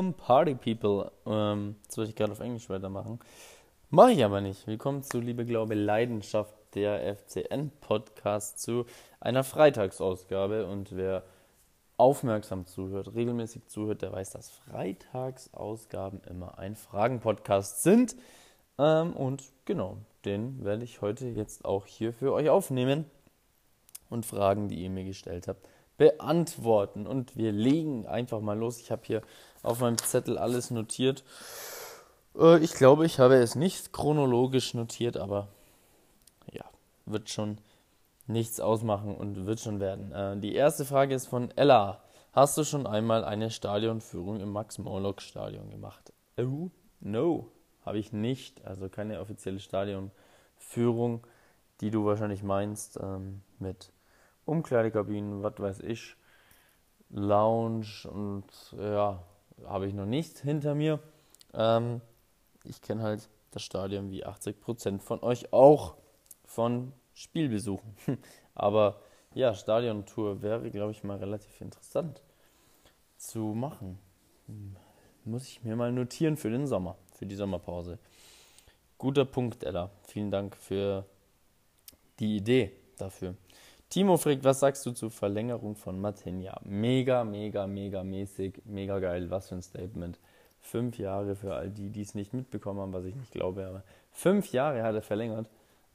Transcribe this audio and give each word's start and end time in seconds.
Welcome 0.00 0.16
Party 0.16 0.54
People. 0.54 1.12
Ähm, 1.26 1.76
jetzt 1.82 1.98
wollte 1.98 2.08
ich 2.08 2.16
gerade 2.16 2.32
auf 2.32 2.40
Englisch 2.40 2.70
weitermachen. 2.70 3.20
Mache 3.90 4.12
ich 4.12 4.24
aber 4.24 4.40
nicht. 4.40 4.66
Willkommen 4.66 5.02
zu 5.02 5.20
Liebe, 5.20 5.44
Glaube, 5.44 5.74
Leidenschaft, 5.74 6.54
der 6.74 7.16
FCN-Podcast 7.16 8.62
zu 8.62 8.86
einer 9.20 9.44
Freitagsausgabe. 9.44 10.64
Und 10.66 10.96
wer 10.96 11.22
aufmerksam 11.98 12.64
zuhört, 12.64 13.14
regelmäßig 13.14 13.66
zuhört, 13.66 14.00
der 14.00 14.10
weiß, 14.10 14.30
dass 14.30 14.48
Freitagsausgaben 14.48 16.22
immer 16.30 16.58
ein 16.58 16.76
Fragen-Podcast 16.76 17.82
sind. 17.82 18.16
Ähm, 18.78 19.12
und 19.12 19.52
genau, 19.66 19.98
den 20.24 20.64
werde 20.64 20.84
ich 20.84 21.02
heute 21.02 21.28
jetzt 21.28 21.66
auch 21.66 21.84
hier 21.84 22.14
für 22.14 22.32
euch 22.32 22.48
aufnehmen 22.48 23.04
und 24.08 24.24
Fragen, 24.24 24.68
die 24.68 24.82
ihr 24.82 24.88
mir 24.88 25.04
gestellt 25.04 25.46
habt, 25.46 25.68
beantworten. 25.98 27.06
Und 27.06 27.36
wir 27.36 27.52
legen 27.52 28.06
einfach 28.06 28.40
mal 28.40 28.56
los. 28.56 28.80
Ich 28.80 28.90
habe 28.90 29.02
hier 29.04 29.20
auf 29.62 29.80
meinem 29.80 29.98
Zettel 29.98 30.38
alles 30.38 30.70
notiert. 30.70 31.24
Äh, 32.36 32.58
ich 32.58 32.74
glaube, 32.74 33.06
ich 33.06 33.18
habe 33.18 33.36
es 33.36 33.54
nicht 33.54 33.92
chronologisch 33.92 34.74
notiert, 34.74 35.16
aber 35.16 35.48
ja, 36.52 36.64
wird 37.06 37.30
schon 37.30 37.58
nichts 38.26 38.60
ausmachen 38.60 39.14
und 39.14 39.46
wird 39.46 39.60
schon 39.60 39.80
werden. 39.80 40.12
Äh, 40.12 40.38
die 40.38 40.54
erste 40.54 40.84
Frage 40.84 41.14
ist 41.14 41.26
von 41.26 41.50
Ella. 41.56 42.02
Hast 42.32 42.56
du 42.56 42.64
schon 42.64 42.86
einmal 42.86 43.24
eine 43.24 43.50
Stadionführung 43.50 44.40
im 44.40 44.52
Max-Morlock-Stadion 44.52 45.70
gemacht? 45.70 46.12
Oh, 46.38 46.70
no, 47.00 47.48
habe 47.84 47.98
ich 47.98 48.12
nicht. 48.12 48.64
Also 48.64 48.88
keine 48.88 49.20
offizielle 49.20 49.58
Stadionführung, 49.58 51.26
die 51.80 51.90
du 51.90 52.04
wahrscheinlich 52.04 52.44
meinst, 52.44 53.00
ähm, 53.02 53.42
mit 53.58 53.92
Umkleidekabinen, 54.44 55.42
was 55.42 55.58
weiß 55.58 55.80
ich, 55.80 56.16
Lounge 57.10 58.08
und 58.08 58.46
ja, 58.78 59.20
habe 59.66 59.86
ich 59.86 59.94
noch 59.94 60.06
nicht 60.06 60.38
hinter 60.38 60.74
mir. 60.74 61.00
Ähm, 61.54 62.00
ich 62.64 62.82
kenne 62.82 63.02
halt 63.02 63.28
das 63.50 63.62
Stadion 63.62 64.10
wie 64.10 64.24
80% 64.24 65.00
von 65.00 65.22
euch 65.22 65.52
auch 65.52 65.96
von 66.44 66.92
Spielbesuchen. 67.14 67.94
Aber 68.54 69.00
ja, 69.34 69.54
Stadiontour 69.54 70.42
wäre, 70.42 70.70
glaube 70.70 70.92
ich, 70.92 71.04
mal 71.04 71.18
relativ 71.18 71.60
interessant 71.60 72.22
zu 73.16 73.40
machen. 73.54 73.98
Muss 75.24 75.46
ich 75.46 75.62
mir 75.62 75.76
mal 75.76 75.92
notieren 75.92 76.36
für 76.36 76.50
den 76.50 76.66
Sommer, 76.66 76.96
für 77.14 77.26
die 77.26 77.36
Sommerpause. 77.36 77.98
Guter 78.98 79.24
Punkt, 79.24 79.62
Ella. 79.64 79.90
Vielen 80.04 80.30
Dank 80.30 80.56
für 80.56 81.04
die 82.18 82.36
Idee 82.36 82.72
dafür. 82.98 83.34
Timo 83.90 84.16
fragt, 84.16 84.44
was 84.44 84.60
sagst 84.60 84.86
du 84.86 84.92
zur 84.92 85.10
Verlängerung 85.10 85.74
von 85.74 86.00
Matinja? 86.00 86.60
Mega, 86.62 87.24
mega, 87.24 87.66
mega 87.66 88.04
mäßig, 88.04 88.62
mega 88.64 89.00
geil. 89.00 89.30
Was 89.30 89.48
für 89.48 89.56
ein 89.56 89.62
Statement. 89.62 90.20
Fünf 90.60 90.96
Jahre 90.98 91.34
für 91.34 91.54
all 91.54 91.70
die, 91.70 91.90
die 91.90 92.02
es 92.02 92.14
nicht 92.14 92.32
mitbekommen 92.32 92.78
haben, 92.78 92.92
was 92.92 93.04
ich 93.04 93.16
nicht 93.16 93.32
glaube, 93.32 93.66
aber 93.66 93.82
fünf 94.12 94.52
Jahre 94.52 94.84
hat 94.84 94.94
er 94.94 95.02
verlängert 95.02 95.50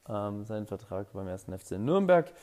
ähm, 0.10 0.44
seinen 0.44 0.66
Vertrag 0.66 1.14
beim 1.14 1.28
ersten 1.30 1.58
FC 1.58 1.80
Nürnberg. 1.80 2.34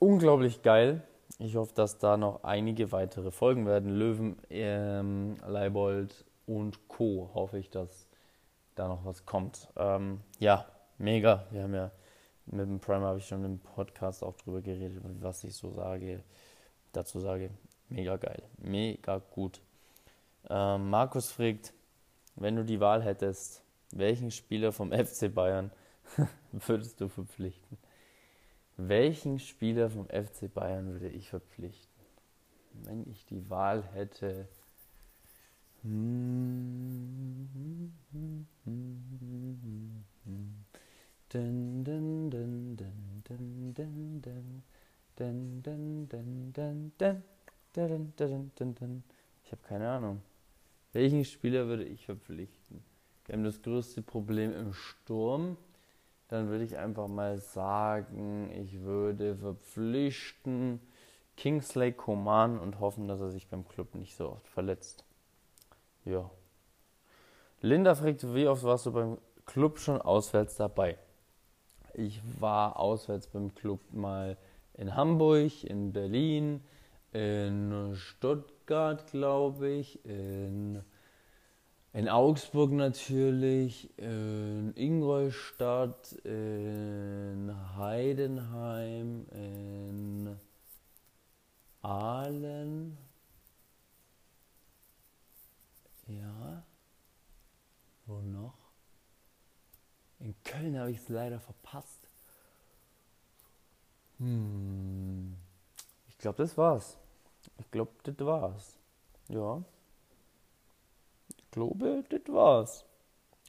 Unglaublich 0.00 0.62
geil. 0.62 1.02
Ich 1.38 1.54
hoffe, 1.54 1.72
dass 1.74 1.98
da 1.98 2.16
noch 2.16 2.42
einige 2.42 2.90
weitere 2.90 3.30
Folgen 3.30 3.66
werden. 3.66 3.90
Löwen, 3.90 4.36
ähm, 4.50 5.36
Leibold 5.46 6.24
und 6.46 6.88
Co. 6.88 7.30
hoffe 7.32 7.58
ich, 7.58 7.70
dass 7.70 8.08
da 8.74 8.88
noch 8.88 9.04
was 9.04 9.24
kommt. 9.24 9.68
Ähm, 9.76 10.20
ja, 10.40 10.66
mega. 10.98 11.44
Wir 11.50 11.62
haben 11.62 11.74
ja 11.74 11.92
mit 12.46 12.60
dem 12.60 12.80
Primer 12.80 13.06
habe 13.06 13.18
ich 13.18 13.26
schon 13.26 13.44
im 13.44 13.58
Podcast 13.58 14.22
auch 14.22 14.36
drüber 14.36 14.60
geredet, 14.60 15.02
was 15.20 15.44
ich 15.44 15.54
so 15.54 15.70
sage, 15.70 16.22
dazu 16.92 17.20
sage. 17.20 17.50
Mega 17.88 18.16
geil, 18.16 18.42
mega 18.58 19.18
gut. 19.18 19.60
Ähm, 20.48 20.90
Markus 20.90 21.30
fragt, 21.30 21.72
wenn 22.36 22.56
du 22.56 22.64
die 22.64 22.80
Wahl 22.80 23.02
hättest, 23.02 23.62
welchen 23.92 24.30
Spieler 24.30 24.72
vom 24.72 24.92
FC 24.92 25.32
Bayern 25.32 25.70
würdest 26.52 27.00
du 27.00 27.08
verpflichten? 27.08 27.78
Welchen 28.76 29.38
Spieler 29.38 29.88
vom 29.88 30.08
FC 30.08 30.52
Bayern 30.52 30.92
würde 30.92 31.08
ich 31.08 31.28
verpflichten? 31.28 31.94
Wenn 32.82 33.08
ich 33.08 33.24
die 33.26 33.48
Wahl 33.48 33.84
hätte. 33.92 34.48
Hm, 35.82 37.48
hm, 38.12 38.46
hm, 38.64 40.04
Dun, 41.34 41.82
dun, 41.82 42.30
dun, 42.30 42.76
dun, 42.76 43.24
dun, 43.24 43.74
dun, 43.74 44.22
dun. 44.22 44.62
Dun, 45.16 45.62
dun, 45.64 46.08
dun, 46.08 46.52
dun, 46.52 46.92
dun. 46.96 47.22
Dun, 47.72 48.12
dun, 48.16 48.52
dun, 48.54 48.74
dun. 48.76 49.02
Ich 49.42 49.50
habe 49.50 49.62
keine 49.66 49.90
Ahnung. 49.90 50.22
Welchen 50.92 51.24
Spieler 51.24 51.66
würde 51.66 51.82
ich 51.82 52.06
verpflichten? 52.06 52.84
Wir 53.26 53.32
haben 53.32 53.42
das 53.42 53.60
größte 53.62 54.00
Problem 54.00 54.54
im 54.54 54.72
Sturm. 54.74 55.56
Dann 56.28 56.50
würde 56.50 56.62
ich 56.62 56.78
einfach 56.78 57.08
mal 57.08 57.38
sagen, 57.38 58.52
ich 58.52 58.82
würde 58.82 59.34
verpflichten 59.34 60.78
Kingsley 61.36 61.90
Coman 61.90 62.60
und 62.60 62.78
hoffen, 62.78 63.08
dass 63.08 63.18
er 63.18 63.32
sich 63.32 63.48
beim 63.48 63.66
Club 63.66 63.96
nicht 63.96 64.14
so 64.14 64.30
oft 64.30 64.46
verletzt. 64.46 65.04
Ja. 66.04 66.30
Linda 67.60 67.96
fragt, 67.96 68.22
wie 68.32 68.46
oft 68.46 68.62
warst 68.62 68.86
du 68.86 68.92
beim 68.92 69.18
Club 69.46 69.80
schon 69.80 70.00
auswärts 70.00 70.54
dabei? 70.54 70.96
Ich 71.96 72.20
war 72.40 72.78
auswärts 72.78 73.26
beim 73.28 73.54
Club 73.54 73.80
mal 73.92 74.36
in 74.74 74.96
Hamburg, 74.96 75.64
in 75.64 75.92
Berlin, 75.92 76.60
in 77.12 77.94
Stuttgart, 77.94 79.06
glaube 79.10 79.68
ich, 79.68 80.04
in, 80.04 80.82
in 81.92 82.08
Augsburg 82.08 82.72
natürlich, 82.72 83.96
in 83.96 84.72
Ingolstadt, 84.74 86.12
in 86.24 87.54
Heidenheim, 87.76 89.26
in 89.30 90.36
Aalen. 91.82 92.98
Ja. 96.08 96.64
Wo 98.06 98.20
noch? 98.20 98.58
In 100.20 100.34
Köln 100.54 100.78
habe 100.78 100.90
ich 100.90 100.98
es 100.98 101.08
leider 101.08 101.40
verpasst. 101.40 102.08
Hm. 104.18 105.34
Ich 106.08 106.18
glaube, 106.18 106.38
das 106.38 106.56
war's. 106.56 106.96
Ich 107.58 107.70
glaube, 107.70 107.90
das 108.02 108.18
war's. 108.20 108.78
Ja. 109.28 109.62
Ich 111.36 111.50
glaube, 111.50 112.04
das 112.08 112.20
war's. 112.32 112.84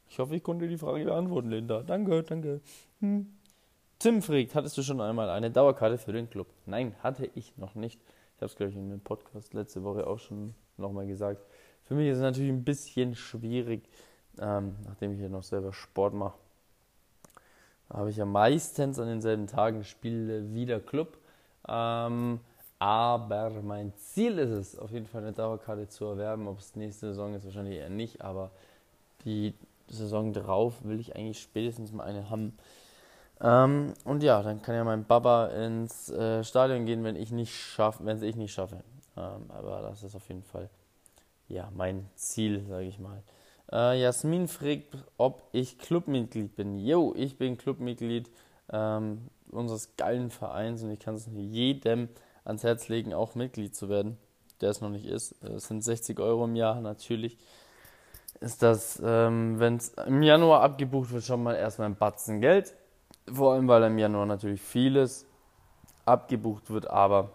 Ich 0.09 0.19
hoffe, 0.19 0.35
ich 0.35 0.43
konnte 0.43 0.67
die 0.67 0.77
Frage 0.77 1.05
beantworten, 1.05 1.49
Linda. 1.49 1.83
Danke, 1.83 2.23
danke. 2.23 2.61
Hm. 2.99 3.27
Tim 3.99 4.21
fragt, 4.21 4.55
hattest 4.55 4.77
du 4.77 4.83
schon 4.83 5.01
einmal 5.01 5.29
eine 5.29 5.51
Dauerkarte 5.51 5.97
für 5.97 6.11
den 6.11 6.29
Club? 6.29 6.47
Nein, 6.65 6.95
hatte 7.01 7.29
ich 7.35 7.55
noch 7.57 7.75
nicht. 7.75 7.99
Ich 8.35 8.41
habe 8.41 8.47
es, 8.47 8.55
glaube 8.55 8.71
ich, 8.71 8.77
in 8.77 8.89
dem 8.89 8.99
Podcast 8.99 9.53
letzte 9.53 9.83
Woche 9.83 10.05
auch 10.05 10.19
schon 10.19 10.53
nochmal 10.77 11.07
gesagt. 11.07 11.45
Für 11.83 11.93
mich 11.93 12.09
ist 12.09 12.17
es 12.17 12.23
natürlich 12.23 12.51
ein 12.51 12.63
bisschen 12.63 13.15
schwierig, 13.15 13.87
ähm, 14.39 14.75
nachdem 14.83 15.13
ich 15.13 15.19
ja 15.19 15.29
noch 15.29 15.43
selber 15.43 15.71
Sport 15.71 16.13
mache 16.13 16.44
habe 17.95 18.09
ich 18.09 18.17
ja 18.17 18.25
meistens 18.25 18.99
an 18.99 19.07
denselben 19.07 19.47
Tagen 19.47 19.83
Spiele 19.83 20.53
wie 20.53 20.65
der 20.65 20.79
Club. 20.79 21.17
Ähm, 21.67 22.39
aber 22.77 23.49
mein 23.63 23.93
Ziel 23.95 24.37
ist 24.37 24.51
es, 24.51 24.77
auf 24.77 24.91
jeden 24.91 25.05
Fall 25.05 25.21
eine 25.21 25.31
Dauerkarte 25.31 25.87
zu 25.87 26.05
erwerben. 26.05 26.47
Ob 26.47 26.59
es 26.59 26.75
nächste 26.75 27.07
Saison 27.07 27.33
ist, 27.33 27.45
wahrscheinlich 27.45 27.77
eher 27.77 27.89
nicht, 27.89 28.21
aber 28.21 28.51
die 29.23 29.53
Saison 29.87 30.33
drauf 30.33 30.73
will 30.83 30.99
ich 30.99 31.15
eigentlich 31.15 31.41
spätestens 31.41 31.91
mal 31.91 32.03
eine 32.03 32.29
haben. 32.29 32.57
Ähm, 33.41 33.93
und 34.03 34.23
ja, 34.23 34.41
dann 34.43 34.61
kann 34.61 34.75
ja 34.75 34.83
mein 34.83 35.05
Papa 35.05 35.47
ins 35.47 36.09
äh, 36.09 36.43
Stadion 36.43 36.85
gehen, 36.85 37.03
wenn 37.03 37.15
ich 37.15 37.31
nicht 37.31 37.55
schaffe, 37.55 38.05
wenn 38.05 38.17
es 38.17 38.23
ich 38.23 38.35
nicht 38.35 38.53
schaffe. 38.53 38.83
Ähm, 39.17 39.49
aber 39.49 39.81
das 39.81 40.03
ist 40.03 40.15
auf 40.15 40.27
jeden 40.27 40.43
Fall 40.43 40.69
ja 41.47 41.69
mein 41.75 42.09
Ziel, 42.15 42.65
sage 42.67 42.85
ich 42.85 42.99
mal. 42.99 43.23
Äh, 43.71 44.01
Jasmin 44.01 44.47
fragt, 44.47 44.97
ob 45.17 45.47
ich 45.51 45.77
Clubmitglied 45.77 46.55
bin. 46.55 46.77
Jo, 46.77 47.13
ich 47.15 47.37
bin 47.37 47.57
Clubmitglied 47.57 48.29
ähm, 48.71 49.29
unseres 49.51 49.95
geilen 49.97 50.29
Vereins 50.29 50.83
und 50.83 50.91
ich 50.91 50.99
kann 50.99 51.15
es 51.15 51.27
jedem 51.33 52.09
ans 52.43 52.63
Herz 52.63 52.87
legen, 52.87 53.13
auch 53.13 53.35
Mitglied 53.35 53.75
zu 53.75 53.89
werden, 53.89 54.17
der 54.61 54.69
es 54.69 54.81
noch 54.81 54.89
nicht 54.89 55.05
ist. 55.05 55.41
Es 55.43 55.67
sind 55.67 55.83
60 55.83 56.19
Euro 56.19 56.45
im 56.45 56.55
Jahr 56.55 56.79
natürlich. 56.81 57.37
Ist 58.39 58.61
das, 58.61 59.01
ähm, 59.03 59.59
wenn 59.59 59.77
es 59.77 59.89
im 60.05 60.21
Januar 60.21 60.61
abgebucht 60.61 61.11
wird, 61.11 61.23
schon 61.23 61.41
mal 61.41 61.55
erstmal 61.55 61.89
ein 61.89 61.95
Batzen 61.95 62.41
Geld. 62.41 62.75
Vor 63.31 63.53
allem, 63.53 63.67
weil 63.67 63.83
im 63.83 63.97
Januar 63.97 64.25
natürlich 64.25 64.61
vieles 64.61 65.25
abgebucht 66.05 66.69
wird, 66.69 66.87
aber 66.87 67.31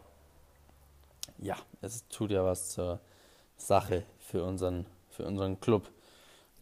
ja, 1.38 1.56
es 1.80 2.06
tut 2.08 2.30
ja 2.30 2.44
was 2.44 2.70
zur 2.70 3.00
Sache 3.56 4.04
für 4.18 4.44
unseren, 4.44 4.86
für 5.08 5.24
unseren 5.24 5.58
Club. 5.58 5.88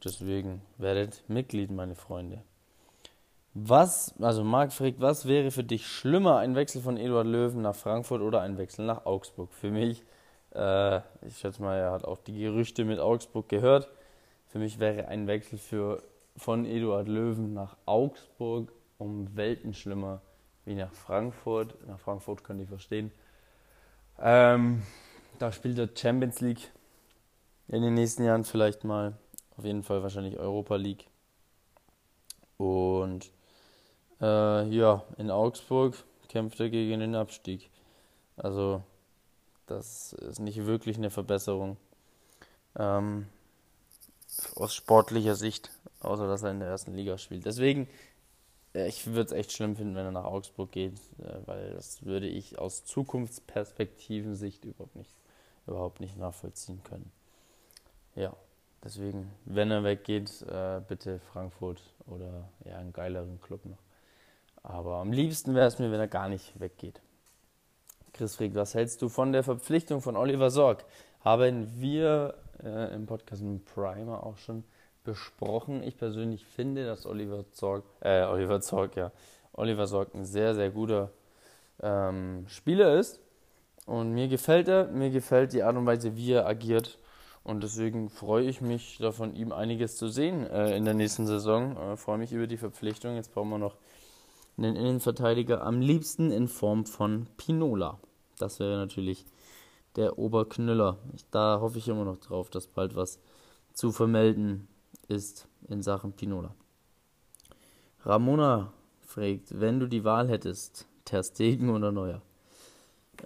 Deswegen 0.05 0.62
werdet 0.77 1.23
Mitglied, 1.29 1.71
meine 1.71 1.95
Freunde. 1.95 2.43
Was, 3.55 4.15
also 4.21 4.45
Marc 4.45 4.73
fragt, 4.73 5.00
was 5.00 5.27
wäre 5.27 5.50
für 5.50 5.65
dich 5.65 5.87
schlimmer, 5.87 6.39
ein 6.39 6.55
Wechsel 6.55 6.83
von 6.83 6.97
Eduard 6.97 7.27
Löwen 7.27 7.62
nach 7.62 7.75
Frankfurt 7.75 8.23
oder 8.23 8.41
ein 8.41 8.59
Wechsel 8.59 8.87
nach 8.87 9.06
Augsburg? 9.06 9.53
Für 9.53 9.71
mich 9.71 10.05
Äh, 10.55 11.00
ich 11.27 11.39
schätze 11.39 11.62
mal, 11.62 11.77
er 11.77 11.93
hat 11.93 12.05
auch 12.05 12.19
die 12.19 12.39
Gerüchte 12.39 12.85
mit 12.85 12.99
Augsburg 12.99 13.49
gehört. 13.49 13.89
Für 14.47 14.59
mich 14.59 14.79
wäre 14.81 15.09
ein 15.09 15.27
Wechsel 15.27 15.59
für, 15.59 16.03
von 16.37 16.65
Eduard 16.65 17.06
Löwen 17.06 17.53
nach 17.53 17.77
Augsburg 17.85 18.73
um 18.97 19.37
Welten 19.37 19.75
schlimmer 19.75 20.23
wie 20.65 20.75
nach 20.75 20.93
Frankfurt. 20.93 21.75
Nach 21.87 21.99
Frankfurt 22.00 22.45
könnte 22.45 22.62
ich 22.62 22.69
verstehen. 22.69 23.12
Ähm, 24.19 24.83
da 25.39 25.53
spielt 25.53 25.79
er 25.79 25.89
Champions 25.95 26.41
League 26.41 26.73
in 27.69 27.83
den 27.83 27.95
nächsten 27.95 28.25
Jahren 28.25 28.45
vielleicht 28.45 28.85
mal. 28.85 29.17
Auf 29.58 29.64
jeden 29.64 29.82
Fall 29.82 30.02
wahrscheinlich 30.05 30.38
Europa 30.38 30.76
League. 30.76 31.06
Und 32.58 33.31
äh, 34.20 34.69
ja, 34.69 35.02
in 35.16 35.32
Augsburg 35.32 35.96
kämpft 36.28 36.60
er 36.60 36.70
gegen 36.70 37.00
den 37.00 37.16
Abstieg. 37.16 37.69
Also 38.37 38.82
das 39.66 40.12
ist 40.12 40.38
nicht 40.38 40.64
wirklich 40.64 40.96
eine 40.96 41.10
Verbesserung. 41.10 41.76
Ähm, 42.76 43.26
aus 44.55 44.75
sportlicher 44.75 45.34
Sicht, 45.34 45.70
außer 46.00 46.28
dass 46.28 46.44
er 46.44 46.52
in 46.52 46.61
der 46.61 46.69
ersten 46.69 46.94
Liga 46.94 47.19
spielt. 47.19 47.44
Deswegen, 47.44 47.88
äh, 48.75 48.87
ich 48.87 49.06
würde 49.06 49.22
es 49.22 49.32
echt 49.32 49.52
schlimm 49.52 49.75
finden, 49.75 49.96
wenn 49.96 50.06
er 50.06 50.12
nach 50.12 50.25
Augsburg 50.25 50.70
geht, 50.70 50.94
äh, 51.19 51.46
weil 51.46 51.75
das 51.75 52.04
würde 52.04 52.28
ich 52.28 52.61
aus 52.61 52.84
Zukunftsperspektiven-Sicht 52.84 54.64
überhaupt 54.64 54.94
nicht, 54.94 55.11
überhaupt 55.66 55.99
nicht 56.00 56.16
nachvollziehen 56.16 56.81
können. 56.84 57.11
Ja, 58.14 58.37
deswegen, 58.84 59.30
wenn 59.44 59.70
er 59.70 59.84
weggeht, 59.84 60.42
äh, 60.42 60.80
bitte 60.86 61.20
Frankfurt 61.32 61.82
oder 62.06 62.48
ja, 62.64 62.76
einen 62.78 62.92
geileren 62.92 63.40
Club 63.40 63.64
noch. 63.64 63.78
Aber 64.62 64.96
am 64.96 65.12
liebsten 65.12 65.54
wäre 65.54 65.66
es 65.66 65.78
mir, 65.78 65.90
wenn 65.90 66.00
er 66.00 66.08
gar 66.08 66.28
nicht 66.28 66.58
weggeht. 66.60 67.00
Chris 68.12 68.36
Frick, 68.36 68.54
was 68.54 68.75
hältst 68.75 69.00
du 69.02 69.08
von 69.08 69.32
der 69.32 69.44
Verpflichtung 69.44 70.00
von 70.00 70.16
Oliver 70.16 70.50
Sorg? 70.50 70.84
Haben 71.20 71.80
wir 71.80 72.34
äh, 72.62 72.94
im 72.94 73.06
Podcast 73.06 73.42
im 73.42 73.64
Primer 73.64 74.25
auch 74.25 74.36
schon 74.38 74.64
besprochen. 75.04 75.82
Ich 75.82 75.96
persönlich 75.96 76.44
finde, 76.44 76.84
dass 76.84 77.06
Oliver 77.06 77.44
Zorg, 77.52 77.84
äh, 78.00 78.25
Oliver 78.25 78.60
Zorg, 78.60 78.96
ja, 78.96 79.12
Oliver 79.52 79.86
Sorg 79.86 80.14
ein 80.14 80.25
sehr, 80.25 80.54
sehr 80.54 80.70
guter 80.70 81.10
ähm, 81.82 82.44
Spieler 82.48 82.98
ist. 82.98 83.20
Und 83.86 84.12
mir 84.12 84.28
gefällt 84.28 84.69
er, 84.69 84.88
mir 84.88 85.10
gefällt 85.10 85.54
die 85.54 85.62
Art 85.62 85.76
und 85.76 85.86
Weise, 85.86 86.14
wie 86.14 86.32
er 86.32 86.46
agiert. 86.46 86.98
Und 87.49 87.62
deswegen 87.62 88.11
freue 88.11 88.45
ich 88.45 88.61
mich, 88.61 88.99
da 89.00 89.11
von 89.11 89.35
ihm 89.35 89.53
einiges 89.53 89.97
zu 89.97 90.09
sehen 90.09 90.47
äh, 90.47 90.77
in 90.77 90.85
der 90.85 90.93
nächsten 90.93 91.27
Saison. 91.27 91.79
Äh, 91.79 91.97
freue 91.97 92.19
mich 92.19 92.31
über 92.31 92.47
die 92.47 92.59
Verpflichtung. 92.59 93.15
Jetzt 93.15 93.33
brauchen 93.33 93.49
wir 93.49 93.56
noch 93.56 93.79
einen 94.59 94.77
Innenverteidiger, 94.77 95.65
am 95.65 95.81
liebsten 95.81 96.31
in 96.31 96.47
Form 96.47 96.85
von 96.85 97.27
Pinola. 97.39 97.99
Das 98.37 98.61
wäre 98.61 98.77
natürlich 98.77 99.25
der 99.97 100.19
Oberknüller. 100.19 100.99
Da 101.31 101.61
hoffe 101.62 101.79
ich 101.79 101.89
immer 101.89 102.05
noch 102.05 102.19
drauf, 102.19 102.50
dass 102.50 102.67
bald 102.67 102.95
was 102.97 103.19
zu 103.73 103.93
vermelden 103.93 104.69
ist 105.06 105.49
in 105.69 105.83
Sachen 105.83 106.12
Pinola. 106.12 106.55
Ramona 108.05 108.75
fragt, 109.00 109.59
wenn 109.59 109.81
du 109.81 109.87
die 109.87 110.05
Wahl 110.05 110.29
hättest, 110.29 110.87
Terstegen 111.06 111.71
oder 111.71 111.93
Neuer? 111.93 112.21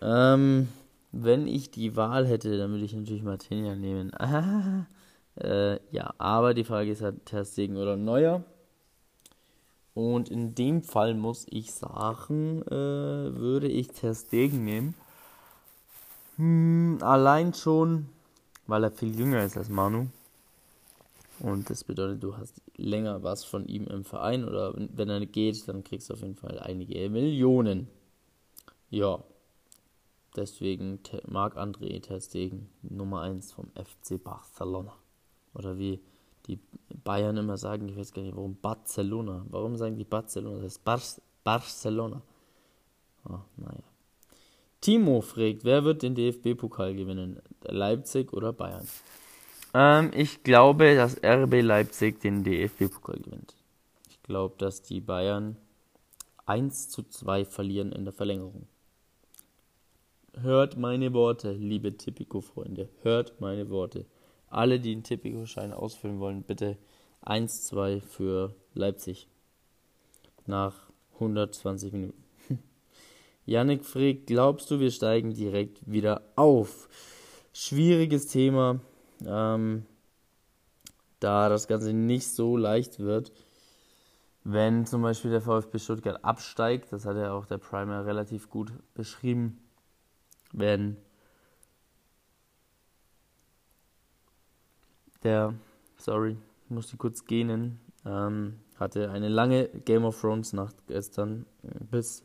Ähm, 0.01 0.69
wenn 1.13 1.47
ich 1.47 1.71
die 1.71 1.95
Wahl 1.95 2.27
hätte, 2.27 2.57
dann 2.59 2.73
würde 2.73 2.85
ich 2.85 2.95
natürlich 2.95 3.23
Martinia 3.23 3.77
nehmen. 3.77 4.13
Ah, 4.15 4.87
äh, 5.37 5.79
ja, 5.91 6.13
aber 6.19 6.55
die 6.55 6.65
Frage 6.65 6.91
ist 6.91 7.03
halt 7.03 7.27
Terstegen 7.27 7.77
oder 7.77 7.97
Neuer. 7.97 8.43
Und 9.95 10.31
in 10.31 10.55
dem 10.55 10.83
Fall 10.83 11.15
muss 11.15 11.47
ich 11.51 11.73
sagen, 11.75 12.63
äh, 12.63 12.71
würde 12.71 13.69
ich 13.69 13.89
Terstegen 13.89 14.65
nehmen. 14.65 14.95
Hm, 16.37 16.99
allein 17.03 17.53
schon, 17.53 18.09
weil 18.67 18.85
er 18.85 18.91
viel 18.91 19.15
jünger 19.19 19.45
ist 19.45 19.59
als 19.59 19.69
Manu. 19.69 20.07
Und 21.41 21.69
das 21.69 21.85
bedeutet, 21.85 22.23
du 22.23 22.37
hast 22.39 22.63
länger 22.77 23.23
was 23.23 23.45
von 23.45 23.67
ihm 23.67 23.87
im 23.89 24.05
Verein 24.05 24.45
oder 24.45 24.73
wenn 24.77 25.11
er 25.11 25.27
geht, 25.27 25.69
dann 25.69 25.85
kriegst 25.85 26.09
du 26.09 26.15
auf 26.15 26.23
jeden 26.23 26.37
Fall 26.37 26.59
einige 26.61 27.11
Millionen. 27.11 27.89
Ja, 28.91 29.23
deswegen 30.37 31.01
Marc-André 31.27 32.01
Terstegen, 32.01 32.69
Nummer 32.83 33.23
1 33.23 33.53
vom 33.53 33.71
FC 33.75 34.23
Barcelona. 34.23 34.95
Oder 35.55 35.79
wie 35.79 36.01
die 36.47 36.59
Bayern 37.05 37.37
immer 37.37 37.57
sagen, 37.57 37.89
ich 37.89 37.97
weiß 37.97 38.13
gar 38.13 38.23
nicht, 38.23 38.37
warum 38.37 38.57
Barcelona. 38.57 39.45
Warum 39.49 39.77
sagen 39.77 39.97
die 39.97 40.05
Barcelona? 40.05 40.57
Das 40.57 40.65
heißt 40.65 40.85
Bar 40.85 41.01
Barcelona. 41.45 42.23
Oh, 43.29 43.39
naja. 43.57 43.83
Timo 44.81 45.21
fragt, 45.21 45.65
wer 45.65 45.85
wird 45.85 46.03
den 46.03 46.15
DFB-Pokal 46.15 46.95
gewinnen? 46.95 47.41
Leipzig 47.63 48.33
oder 48.33 48.53
Bayern? 48.53 48.87
Ähm, 49.75 50.11
ich 50.15 50.43
glaube, 50.43 50.97
dass 50.97 51.23
RB 51.23 51.63
Leipzig 51.63 52.21
den 52.21 52.43
DFB-Pokal 52.43 53.21
gewinnt. 53.21 53.55
Ich 54.11 54.21
glaube, 54.23 54.57
dass 54.59 54.83
die 54.83 55.01
Bayern 55.01 55.57
1 56.47 56.89
zu 56.89 57.05
2 57.05 57.45
verlieren 57.45 57.93
in 57.93 58.05
der 58.05 58.13
Verlängerung. 58.13 58.67
Hört 60.41 60.79
meine 60.79 61.13
Worte, 61.13 61.53
liebe 61.53 61.95
Tipico-Freunde. 61.95 62.89
Hört 63.03 63.39
meine 63.41 63.69
Worte. 63.69 64.07
Alle, 64.49 64.81
die 64.81 64.93
einen 64.93 65.03
Tipico-Schein 65.03 65.75
ausfüllen 65.75 66.21
wollen, 66.21 66.43
bitte 66.43 66.79
1-2 67.23 68.01
für 68.01 68.55
Leipzig. 68.73 69.29
Nach 70.47 70.75
120 71.15 71.93
Minuten. 71.93 72.25
Yannick 73.45 73.85
fragt, 73.85 74.27
glaubst 74.27 74.71
du, 74.71 74.81
wir 74.81 74.91
steigen 74.91 75.35
direkt 75.35 75.81
wieder 75.85 76.23
auf? 76.35 76.89
Schwieriges 77.53 78.27
Thema, 78.27 78.81
ähm, 79.27 79.85
da 81.21 81.51
das 81.51 81.69
Ganze 81.69 81.93
nicht 81.93 82.29
so 82.29 82.57
leicht 82.57 82.99
wird. 82.99 83.33
Wenn 84.45 84.87
zum 84.87 85.03
Beispiel 85.03 85.31
der 85.31 85.43
VfB 85.43 85.79
Stuttgart 85.79 86.25
absteigt, 86.25 86.91
das 86.91 87.05
hat 87.05 87.17
ja 87.17 87.35
auch 87.35 87.45
der 87.45 87.59
Primer 87.59 88.07
relativ 88.07 88.49
gut 88.49 88.73
beschrieben, 88.95 89.59
wenn 90.53 90.97
der, 95.23 95.55
sorry, 95.97 96.37
musste 96.69 96.97
kurz 96.97 97.25
gähnen, 97.25 97.81
ähm, 98.05 98.59
hatte 98.79 99.11
eine 99.11 99.29
lange 99.29 99.69
Game 99.85 100.05
of 100.05 100.21
Thrones 100.21 100.53
Nacht 100.53 100.77
gestern 100.87 101.47
bis 101.63 102.25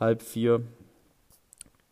halb 0.00 0.22
vier 0.22 0.62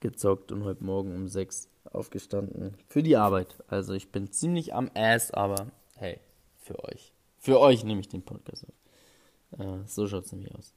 gezockt 0.00 0.52
und 0.52 0.64
heute 0.64 0.84
Morgen 0.84 1.14
um 1.14 1.28
sechs 1.28 1.68
aufgestanden 1.84 2.76
für 2.88 3.02
die 3.02 3.16
Arbeit. 3.16 3.56
Also 3.68 3.94
ich 3.94 4.10
bin 4.10 4.30
ziemlich 4.32 4.74
am 4.74 4.90
Ass, 4.94 5.30
aber 5.30 5.70
hey, 5.96 6.18
für 6.58 6.82
euch. 6.84 7.12
Für 7.38 7.60
euch 7.60 7.84
nehme 7.84 8.00
ich 8.00 8.08
den 8.08 8.22
Podcast 8.22 8.66
auf. 8.66 9.60
Äh, 9.60 9.86
so 9.86 10.06
schaut 10.06 10.24
es 10.24 10.32
nämlich 10.32 10.54
aus. 10.54 10.74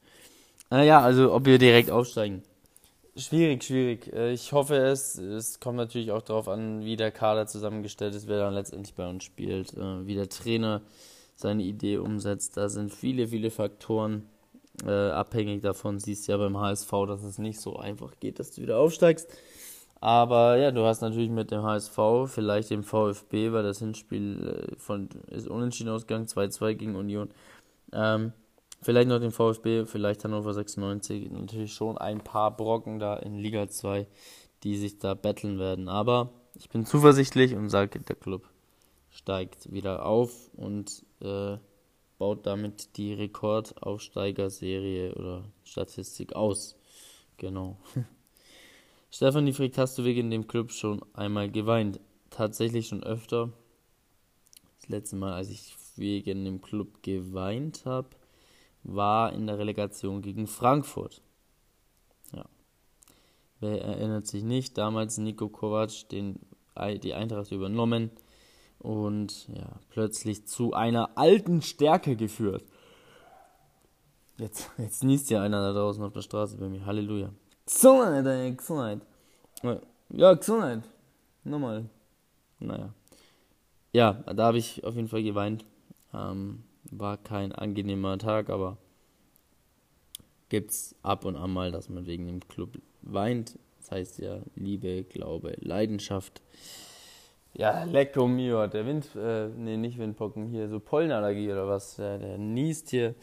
Äh, 0.72 0.86
ja, 0.86 1.02
also 1.02 1.34
ob 1.34 1.46
wir 1.46 1.58
direkt 1.58 1.90
aufsteigen. 1.90 2.44
Schwierig, 3.18 3.64
schwierig. 3.64 4.14
Äh, 4.14 4.32
ich 4.32 4.52
hoffe 4.54 4.76
es. 4.76 5.18
Es 5.18 5.60
kommt 5.60 5.78
natürlich 5.78 6.12
auch 6.12 6.22
darauf 6.22 6.48
an, 6.48 6.86
wie 6.86 6.96
der 6.96 7.12
Kader 7.12 7.48
zusammengestellt 7.48 8.14
ist, 8.14 8.28
wer 8.28 8.38
dann 8.38 8.54
letztendlich 8.54 8.94
bei 8.94 9.10
uns 9.10 9.24
spielt, 9.24 9.74
äh, 9.74 10.06
wie 10.06 10.14
der 10.14 10.30
Trainer 10.30 10.82
seine 11.36 11.64
Idee 11.64 11.98
umsetzt. 11.98 12.58
Da 12.58 12.70
sind 12.70 12.94
viele, 12.94 13.28
viele 13.28 13.50
Faktoren 13.50 14.30
äh, 14.86 14.92
abhängig 14.92 15.64
davon. 15.64 15.98
Siehst 15.98 16.28
ja 16.28 16.38
beim 16.38 16.58
HSV, 16.60 16.92
dass 17.08 17.24
es 17.24 17.40
nicht 17.40 17.60
so 17.60 17.78
einfach 17.78 18.14
geht, 18.20 18.38
dass 18.40 18.52
du 18.52 18.62
wieder 18.62 18.78
aufsteigst. 18.78 19.28
Aber 20.00 20.58
ja, 20.58 20.70
du 20.72 20.84
hast 20.86 21.02
natürlich 21.02 21.32
mit 21.32 21.50
dem 21.50 21.64
HSV, 21.64 21.98
vielleicht 22.28 22.70
dem 22.70 22.84
VfB, 22.84 23.52
weil 23.52 23.64
das 23.64 23.80
Hinspiel 23.80 24.76
von, 24.78 25.10
ist 25.32 25.48
unentschieden 25.48 25.90
ausgegangen, 25.90 26.28
2-2 26.28 26.76
gegen 26.76 26.96
Union. 26.96 27.30
Ähm, 27.94 28.34
Vielleicht 28.82 29.10
noch 29.10 29.20
den 29.20 29.32
VfB, 29.32 29.86
vielleicht 29.86 30.24
Hannover 30.24 30.54
96. 30.54 31.30
Natürlich 31.32 31.74
schon 31.74 31.98
ein 31.98 32.20
paar 32.20 32.56
Brocken 32.56 33.00
da 33.00 33.18
in 33.18 33.38
Liga 33.38 33.68
2, 33.68 34.08
die 34.64 34.78
sich 34.78 35.00
da 35.00 35.14
betteln 35.14 35.60
werden. 35.60 35.90
Aber 35.90 36.32
ich 36.56 36.70
bin 36.70 36.86
zuversichtlich 36.86 37.56
und 37.56 37.70
sage, 37.70 38.00
der 38.00 38.16
Club 38.16 38.48
steigt 39.10 39.72
wieder 39.72 40.06
auf 40.06 40.52
und 40.56 41.04
äh, 41.22 41.58
baut 42.18 42.46
damit 42.46 42.98
die 42.98 43.14
Rekordaufsteigerserie 43.14 45.16
oder 45.16 45.46
Statistik 45.64 46.36
aus. 46.36 46.76
Genau. 47.38 47.78
Stefanie 49.10 49.54
fragt, 49.54 49.78
hast 49.78 49.98
du 49.98 50.04
wegen 50.04 50.30
dem 50.30 50.48
Club 50.48 50.72
schon 50.72 51.02
einmal 51.14 51.50
geweint? 51.50 52.02
Tatsächlich 52.30 52.88
schon 52.88 53.04
öfter. 53.04 53.54
Das 54.80 54.90
letzte 54.90 55.16
Mal, 55.16 55.34
als 55.34 55.50
ich 55.50 55.76
wegen 55.96 56.44
dem 56.46 56.62
Club 56.62 57.02
geweint 57.04 57.86
habe, 57.86 58.10
war 58.88 59.34
in 59.34 59.48
der 59.48 59.60
Relegation 59.60 60.22
gegen 60.22 60.48
Frankfurt. 60.48 61.22
Ja. 62.34 62.46
Wer 63.60 63.82
erinnert 63.82 64.28
sich 64.28 64.44
nicht? 64.44 64.78
Damals 64.78 65.18
Nico 65.18 65.50
Kovac 65.50 66.10
den, 66.10 66.40
die 67.04 67.14
Eintracht 67.14 67.52
übernommen 67.52 68.12
und 68.80 69.48
ja, 69.50 69.80
plötzlich 69.90 70.48
zu 70.48 70.74
einer 70.74 71.18
alten 71.18 71.62
Stärke 71.62 72.16
geführt. 72.16 72.64
Jetzt, 74.38 74.70
jetzt 74.78 75.04
niest 75.04 75.30
ja 75.30 75.42
einer 75.42 75.62
da 75.62 75.74
draußen 75.74 76.04
auf 76.04 76.14
der 76.14 76.22
Straße 76.22 76.58
bei 76.58 76.70
mir. 76.70 76.86
Halleluja. 76.86 77.32
Gesundheit, 77.66 78.26
ey, 78.26 78.54
Gesundheit. 78.54 79.02
Ja, 80.10 80.34
Gesundheit. 80.34 80.84
nochmal. 81.44 81.90
Naja. 82.60 82.94
Ja, 83.94 84.14
da 84.14 84.46
habe 84.46 84.60
ich 84.60 84.84
auf 84.84 84.96
jeden 84.96 85.08
Fall 85.08 85.24
geweint. 85.24 85.66
Ähm, 86.14 86.64
war 86.92 87.18
kein 87.18 87.52
angenehmer 87.52 88.18
Tag, 88.18 88.50
aber 88.50 88.78
gibt's 90.50 90.96
ab 91.04 91.26
und 91.26 91.36
an 91.36 91.52
mal, 91.52 91.72
dass 91.72 91.90
man 91.90 92.06
wegen 92.06 92.28
dem 92.28 92.48
Club 92.48 92.80
weint. 93.02 93.58
Das 93.80 93.92
heißt 93.92 94.20
ja 94.20 94.42
Liebe, 94.56 95.04
Glaube, 95.04 95.56
Leidenschaft. 95.60 96.42
Ja, 97.54 97.86
lecko 97.86 98.28
mio, 98.28 98.60
hat 98.60 98.74
der 98.74 98.86
Wind, 98.86 99.08
äh, 99.16 99.48
nee, 99.48 99.78
nicht 99.78 99.98
Windpocken, 99.98 100.50
hier 100.50 100.70
so 100.70 100.80
Pollenallergie 100.80 101.52
oder 101.52 101.68
was, 101.68 101.96
der, 101.96 102.20
der 102.20 102.38
niest 102.38 102.90
hier. 102.90 103.16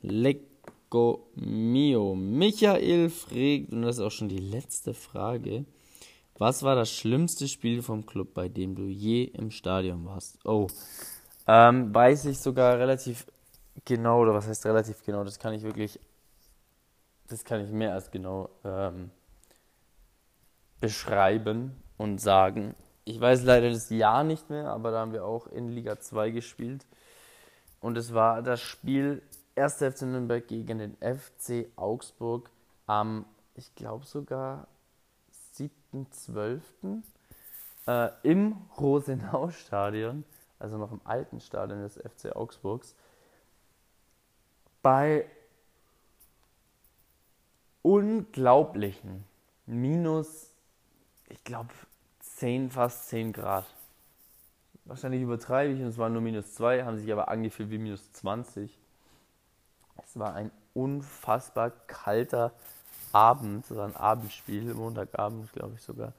Lecco 0.00 1.28
mio. 1.34 2.14
Michael 2.14 3.10
fragt, 3.10 3.72
und 3.72 3.82
das 3.82 3.98
ist 3.98 4.02
auch 4.02 4.10
schon 4.10 4.28
die 4.28 4.38
letzte 4.38 4.94
Frage, 4.94 5.66
was 6.38 6.62
war 6.62 6.74
das 6.74 6.90
schlimmste 6.90 7.48
Spiel 7.48 7.82
vom 7.82 8.06
Club, 8.06 8.34
bei 8.34 8.48
dem 8.48 8.74
du 8.74 8.84
je 8.84 9.24
im 9.24 9.50
Stadion 9.50 10.04
warst? 10.04 10.38
Oh, 10.44 10.68
ähm, 11.46 11.94
weiß 11.94 12.26
ich 12.26 12.40
sogar 12.40 12.78
relativ 12.78 13.26
genau, 13.84 14.22
oder 14.22 14.34
was 14.34 14.48
heißt 14.48 14.66
relativ 14.66 15.04
genau, 15.04 15.24
das 15.24 15.38
kann 15.38 15.54
ich 15.54 15.62
wirklich, 15.62 16.00
das 17.28 17.44
kann 17.44 17.60
ich 17.60 17.70
mehr 17.70 17.94
als 17.94 18.10
genau 18.10 18.50
ähm, 18.64 19.10
beschreiben 20.80 21.76
und 21.96 22.20
sagen. 22.20 22.74
Ich 23.04 23.20
weiß 23.20 23.44
leider 23.44 23.70
das 23.70 23.90
Jahr 23.90 24.24
nicht 24.24 24.50
mehr, 24.50 24.68
aber 24.68 24.90
da 24.90 25.00
haben 25.00 25.12
wir 25.12 25.24
auch 25.24 25.46
in 25.46 25.70
Liga 25.70 26.00
2 26.00 26.30
gespielt. 26.30 26.84
Und 27.80 27.96
es 27.96 28.12
war 28.12 28.42
das 28.42 28.60
Spiel 28.60 29.22
1. 29.54 29.76
FC 29.76 30.02
Nürnberg 30.02 30.46
gegen 30.46 30.78
den 30.78 30.96
FC 30.96 31.66
Augsburg 31.76 32.50
am, 32.86 33.24
ich 33.54 33.74
glaube 33.74 34.04
sogar 34.04 34.66
7.12. 35.54 36.60
Äh, 37.86 38.10
im 38.24 38.56
Rosenau-Stadion 38.78 40.24
also 40.58 40.78
noch 40.78 40.92
im 40.92 41.00
alten 41.04 41.40
Stadion 41.40 41.82
des 41.82 41.96
FC 41.96 42.34
Augsburgs, 42.34 42.94
bei 44.82 45.28
unglaublichen 47.82 49.24
minus, 49.66 50.50
ich 51.28 51.42
glaube, 51.44 51.70
10, 52.20 52.70
fast 52.70 53.08
10 53.08 53.32
Grad. 53.32 53.66
Wahrscheinlich 54.84 55.22
übertreibe 55.22 55.72
ich 55.72 55.80
und 55.80 55.88
es 55.88 55.98
waren 55.98 56.12
nur 56.12 56.22
minus 56.22 56.54
2, 56.54 56.84
haben 56.84 56.98
sich 56.98 57.12
aber 57.12 57.28
angefühlt 57.28 57.70
wie 57.70 57.78
minus 57.78 58.12
20. 58.12 58.78
Es 60.04 60.18
war 60.18 60.34
ein 60.34 60.50
unfassbar 60.74 61.70
kalter 61.70 62.52
Abend, 63.12 63.68
war 63.74 63.86
ein 63.86 63.96
Abendspiel, 63.96 64.74
Montagabend, 64.74 65.52
glaube 65.52 65.74
ich 65.74 65.82
sogar. 65.82 66.12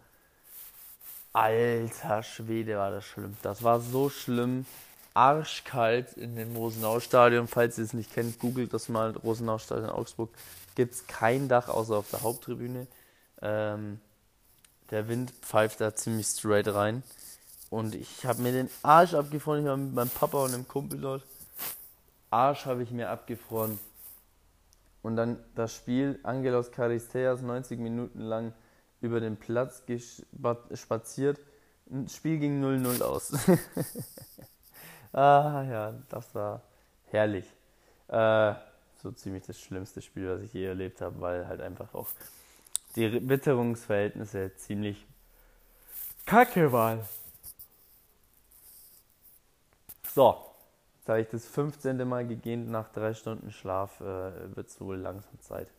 Alter 1.38 2.24
Schwede, 2.24 2.78
war 2.78 2.90
das 2.90 3.06
schlimm. 3.06 3.38
Das 3.44 3.62
war 3.62 3.80
so 3.80 4.10
schlimm. 4.10 4.66
Arschkalt 5.14 6.14
in 6.14 6.36
dem 6.36 6.56
Rosenau-Stadion. 6.56 7.48
Falls 7.48 7.78
ihr 7.78 7.84
es 7.84 7.94
nicht 7.94 8.12
kennt, 8.12 8.40
googelt 8.40 8.74
das 8.74 8.90
mal. 8.90 9.12
Rosenau-Stadion 9.12 9.92
Augsburg. 9.92 10.32
Gibt 10.74 10.96
es 10.96 11.06
kein 11.06 11.48
Dach 11.48 11.70
außer 11.70 11.96
auf 11.96 12.10
der 12.10 12.24
Haupttribüne. 12.24 12.88
Ähm, 13.44 14.00
der 14.90 15.08
Wind 15.10 15.32
pfeift 15.44 15.80
da 15.80 15.94
ziemlich 15.94 16.26
straight 16.26 16.74
rein. 16.74 17.04
Und 17.70 17.94
ich 17.94 18.26
habe 18.26 18.42
mir 18.42 18.52
den 18.52 18.70
Arsch 18.82 19.14
abgefroren. 19.14 19.62
Ich 19.62 19.68
war 19.68 19.78
mit 19.78 19.94
meinem 19.94 20.10
Papa 20.10 20.44
und 20.44 20.56
einem 20.56 20.68
Kumpel 20.68 21.00
dort. 21.00 21.22
Arsch 22.32 22.66
habe 22.66 22.82
ich 22.82 22.90
mir 22.90 23.12
abgefroren. 23.12 23.78
Und 25.04 25.18
dann 25.18 25.38
das 25.54 25.76
Spiel 25.76 26.20
Angelos 26.24 26.72
Charisteas 26.72 27.44
90 27.44 27.80
Minuten 27.80 28.22
lang 28.22 28.54
über 29.02 29.20
den 29.20 29.38
Platz 29.38 29.84
spaziert. 30.74 31.40
Ein 31.90 32.08
Spiel 32.10 32.40
ging 32.40 32.64
0-0 32.64 33.02
aus. 33.02 33.34
ah 35.14 35.64
ja, 35.64 35.94
das 36.10 36.34
war 36.36 36.62
herrlich. 37.06 37.46
Äh, 38.08 38.54
so 39.02 39.12
ziemlich 39.12 39.46
das 39.46 39.60
schlimmste 39.60 40.02
Spiel, 40.02 40.30
was 40.30 40.42
ich 40.42 40.54
je 40.54 40.66
erlebt 40.66 41.02
habe, 41.02 41.20
weil 41.22 41.48
halt 41.48 41.62
einfach 41.62 41.94
auch 41.94 42.08
die 42.96 43.30
Witterungsverhältnisse 43.30 44.56
ziemlich 44.56 45.06
kacke 46.26 46.72
waren. 46.72 47.02
So, 50.14 50.36
jetzt 50.98 51.10
habe 51.10 51.22
ich 51.22 51.28
das 51.30 51.46
15. 51.48 52.08
Mal 52.08 52.28
gegähnt. 52.28 52.70
Nach 52.70 52.92
drei 52.92 53.14
Stunden 53.14 53.52
Schlaf 53.52 54.02
äh, 54.02 54.56
wird 54.56 54.68
es 54.68 54.82
wohl 54.82 54.98
langsam 54.98 55.40
Zeit, 55.42 55.70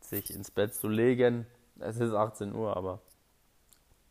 sich 0.00 0.34
ins 0.34 0.50
Bett 0.50 0.74
zu 0.74 0.88
legen. 0.88 1.46
Es 1.80 1.96
ist 1.98 2.12
18 2.12 2.54
Uhr, 2.54 2.76
aber 2.76 3.00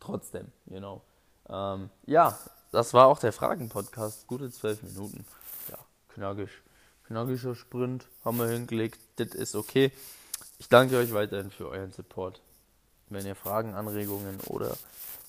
trotzdem, 0.00 0.50
you 0.66 0.78
know. 0.78 1.02
Ähm, 1.48 1.90
ja, 2.06 2.38
das 2.72 2.94
war 2.94 3.06
auch 3.06 3.18
der 3.18 3.32
Fragen-Podcast. 3.32 4.26
Gute 4.26 4.50
zwölf 4.50 4.82
Minuten. 4.82 5.24
Ja, 5.70 5.78
knackig. 6.08 6.50
Knackiger 7.06 7.54
Sprint 7.54 8.06
haben 8.24 8.38
wir 8.38 8.48
hingelegt. 8.48 9.00
Das 9.16 9.28
ist 9.28 9.54
okay. 9.54 9.92
Ich 10.58 10.68
danke 10.68 10.98
euch 10.98 11.12
weiterhin 11.14 11.50
für 11.50 11.68
euren 11.68 11.92
Support. 11.92 12.40
Wenn 13.08 13.24
ihr 13.24 13.34
Fragen, 13.34 13.74
Anregungen 13.74 14.38
oder 14.46 14.76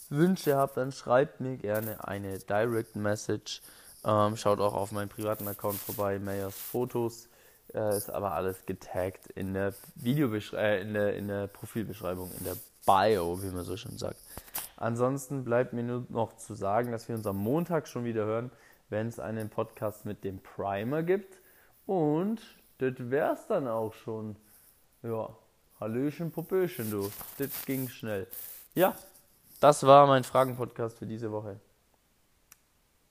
Wünsche 0.10 0.58
habt, 0.58 0.76
dann 0.76 0.92
schreibt 0.92 1.40
mir 1.40 1.56
gerne 1.58 2.06
eine 2.06 2.40
Direct 2.40 2.96
Message. 2.96 3.62
Ähm, 4.04 4.36
schaut 4.36 4.60
auch 4.60 4.74
auf 4.74 4.92
meinem 4.92 5.10
privaten 5.10 5.48
Account 5.48 5.80
vorbei, 5.80 6.20
Mayers 6.20 6.56
Fotos. 6.56 7.30
Äh, 7.74 7.98
ist 7.98 8.10
aber 8.10 8.34
alles 8.34 8.66
getaggt 8.66 9.28
in 9.28 9.54
der 9.54 9.74
Videobeschreibung, 9.96 10.66
äh, 10.66 10.82
in, 10.82 10.94
der, 10.94 11.16
in 11.16 11.28
der 11.28 11.48
Profilbeschreibung, 11.48 12.32
in 12.40 12.44
der 12.46 12.56
Bio, 12.86 13.42
wie 13.44 13.52
man 13.52 13.64
so 13.64 13.78
schon 13.78 13.98
sagt. 13.98 14.18
Ansonsten 14.78 15.44
bleibt 15.44 15.74
mir 15.74 15.84
nur 15.84 16.06
noch 16.10 16.38
zu 16.38 16.56
sagen, 16.56 16.92
dass 16.92 17.08
wir 17.08 17.16
uns 17.16 17.28
am 17.28 17.38
Montag 17.38 17.88
schon 17.88 18.06
wieder 18.06 18.26
hören, 18.26 18.52
wenn 18.90 19.08
es 19.08 19.20
einen 19.20 19.50
Podcast 19.50 20.06
mit 20.06 20.24
dem 20.24 20.40
Primer 20.40 21.04
gibt. 21.04 21.38
Und 21.86 22.42
das 22.80 22.94
wär's 22.98 23.46
dann 23.48 23.68
auch 23.68 23.94
schon. 23.94 24.36
Ja, 25.04 25.30
Hallöchen, 25.80 26.32
Popöchen, 26.32 26.92
du. 26.92 27.10
Das 27.38 27.66
ging 27.66 27.88
schnell. 27.88 28.28
Ja, 28.74 28.96
das 29.60 29.86
war 29.86 30.08
mein 30.08 30.24
Fragen-Podcast 30.24 30.98
für 30.98 31.06
diese 31.06 31.32
Woche. 31.32 31.60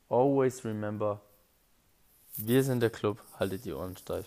Always 0.09 0.65
remember, 0.65 1.21
wir 2.37 2.65
sind 2.65 2.81
der 2.81 2.91
Club, 2.91 3.23
haltet 3.39 3.65
die 3.65 3.73
Ohren 3.73 3.97
steif. 3.97 4.27